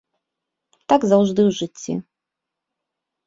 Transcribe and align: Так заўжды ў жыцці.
Так 0.93 1.01
заўжды 1.11 1.41
ў 1.45 1.51
жыцці. 1.59 1.93